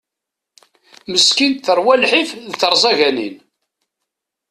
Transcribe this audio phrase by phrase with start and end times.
[1.11, 3.35] Meskint terwa lḥif d terẓaganin.